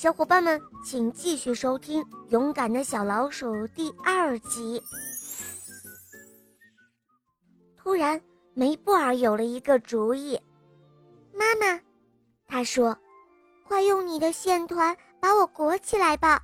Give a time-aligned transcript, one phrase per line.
[0.00, 4.80] 小伙伴们，请继续收听《勇敢的小老鼠》第二集。
[7.76, 8.22] 突然，
[8.54, 10.40] 梅布尔有了一个主意。
[11.34, 11.80] 妈妈，
[12.46, 12.96] 他说
[13.66, 16.40] ：“快用你的线团把我裹起来吧，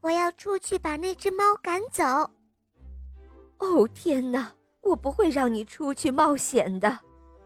[0.00, 2.02] 我要出去把那只猫赶走。”
[3.58, 4.52] 哦，天哪！
[4.80, 6.98] 我不会让你出去冒险的，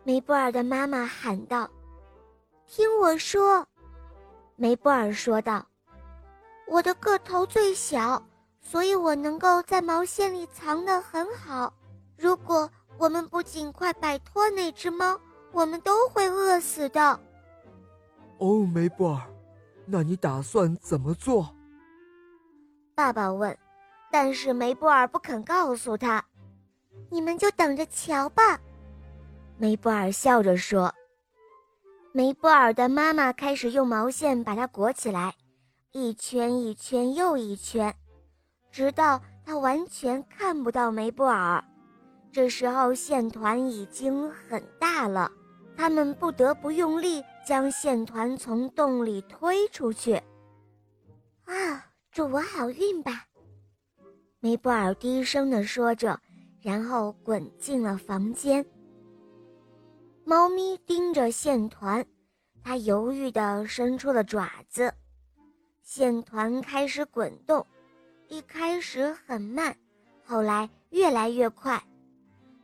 [0.04, 1.70] 梅布尔的妈妈喊道。
[2.66, 3.68] “听我说。”
[4.58, 5.64] 梅布尔说道
[6.66, 8.22] ，“我的个头最小，
[8.58, 11.70] 所以我能够在毛线里藏得很好。
[12.16, 15.20] 如果我们不尽快摆脱那只猫，
[15.52, 17.20] 我们都会饿死的。”
[18.38, 19.20] 哦，梅布尔，
[19.84, 21.54] 那你打算怎么做？
[22.94, 23.54] 爸爸问，
[24.10, 26.24] 但是梅布尔不肯告诉他。
[27.10, 28.58] 你们就等着瞧吧，
[29.58, 30.92] 梅布尔笑着说。
[32.16, 35.34] 梅布尔的妈妈开始用毛线把它裹起来，
[35.92, 37.94] 一圈一圈又一圈，
[38.72, 41.62] 直到它完全看不到梅布尔。
[42.32, 45.30] 这时候线团已经很大了，
[45.76, 50.14] 他们不得不用力将线团从洞里推出去。
[51.44, 53.26] 啊，祝我好运吧！
[54.40, 56.18] 梅布尔低声地说着，
[56.62, 58.64] 然后滚进了房间。
[60.28, 62.04] 猫咪盯着线团，
[62.64, 64.92] 它犹豫地伸出了爪子。
[65.82, 67.64] 线团开始滚动，
[68.26, 69.76] 一开始很慢，
[70.24, 71.80] 后来越来越快。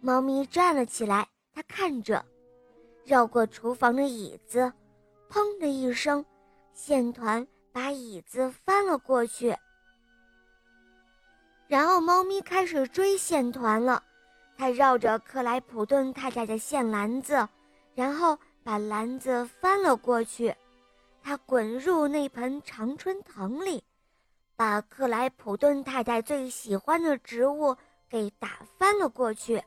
[0.01, 2.25] 猫咪站了起来，它看着，
[3.05, 4.73] 绕过厨房的椅子，
[5.31, 6.27] 砰的一声，
[6.75, 9.57] 线团把椅子翻了过去。
[11.69, 14.03] 然后猫咪开始追线团了。
[14.57, 17.49] 他绕着克莱普顿太太的线篮子，
[17.95, 20.55] 然后把篮子翻了过去。
[21.23, 23.83] 他滚入那盆常春藤里，
[24.57, 27.77] 把克莱普顿太太最喜欢的植物
[28.09, 29.63] 给打翻了过去。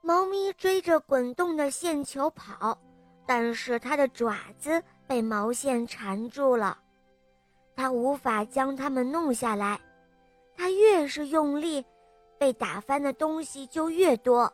[0.00, 2.76] 猫咪追着滚动的线球跑，
[3.26, 6.76] 但是它的爪子被毛线缠住了，
[7.76, 9.80] 它无法将它们弄下来。
[10.56, 11.84] 它越是用力。
[12.42, 14.52] 被打翻的东西就越多。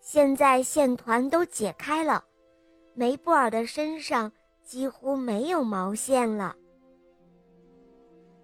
[0.00, 2.24] 现在线团都解开了，
[2.94, 4.32] 梅布尔的身上
[4.64, 6.56] 几乎没有毛线了。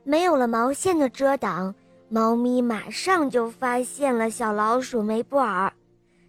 [0.04, 1.74] 没有了毛线的遮挡，
[2.10, 5.72] 猫咪马上就发现了小老鼠梅布尔。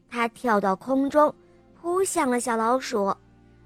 [0.10, 1.36] 它跳到空中，
[1.74, 3.14] 扑向了小老鼠，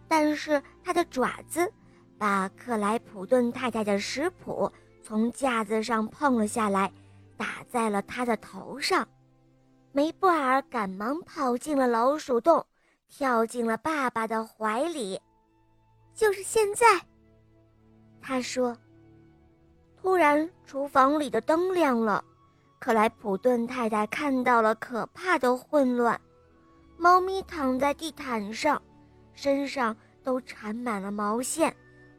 [0.07, 1.71] 但是它的爪子
[2.17, 4.71] 把克莱普顿太太的食谱
[5.03, 6.91] 从架子上碰了下来。
[7.37, 9.07] 打在了他的头上，
[9.91, 12.65] 梅布尔赶忙跑进了老鼠洞，
[13.07, 15.21] 跳进了爸爸的怀里。
[16.13, 16.85] 就是现在，
[18.21, 18.75] 他说。
[19.99, 22.23] 突然，厨房里的灯亮了，
[22.79, 26.19] 克莱普顿太太看到了可怕的混乱：
[26.97, 28.81] 猫咪躺在地毯上，
[29.33, 31.75] 身上都缠满了毛线，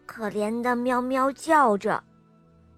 [0.06, 2.02] 可怜的喵喵叫着。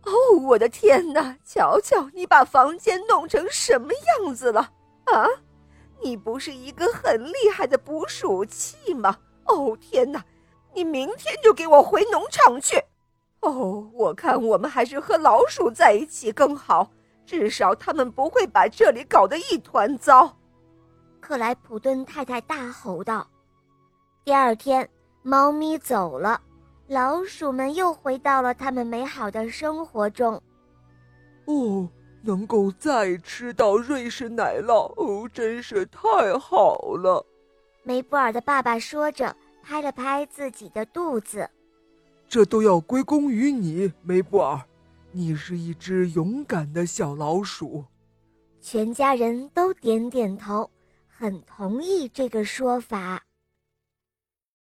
[0.05, 0.12] 哦，
[0.43, 1.37] 我的天哪！
[1.44, 4.61] 瞧瞧，你把房间弄成什么样子了
[5.05, 5.27] 啊！
[6.03, 9.19] 你不是一个很厉害的捕鼠器吗？
[9.44, 10.25] 哦，天哪！
[10.72, 12.83] 你明天就给我回农场去。
[13.41, 16.91] 哦，我看我们还是和老鼠在一起更好，
[17.27, 20.37] 至少他们不会把这里搞得一团糟。
[21.21, 23.27] 克莱普顿太太大吼道。
[24.25, 24.88] 第二天，
[25.22, 26.41] 猫咪走了。
[26.91, 30.34] 老鼠们又回到了他们美好的生活中。
[31.45, 31.89] 哦，
[32.21, 37.25] 能够再吃到瑞士奶酪，哦，真是太好了！
[37.84, 41.49] 梅布尔的爸爸说着，拍了拍自己的肚子。
[42.29, 44.61] 这都要归功于你，梅布尔，
[45.12, 47.84] 你是一只勇敢的小老鼠。
[48.61, 50.69] 全家人都点点头，
[51.06, 53.23] 很同意这个说法。